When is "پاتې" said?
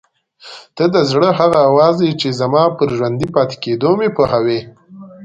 3.35-3.55